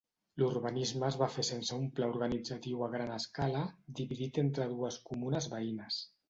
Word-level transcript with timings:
L'urbanisme 0.41 1.03
es 1.07 1.17
va 1.21 1.27
fer 1.33 1.43
sense 1.49 1.77
un 1.81 1.85
pla 1.99 2.07
organitzatiu 2.13 2.81
a 2.85 2.89
gran 2.95 3.11
escala, 3.19 3.61
dividit 4.01 4.41
entre 4.45 4.67
dues 4.73 4.99
comunes 5.13 5.51
veïnes. 5.55 6.03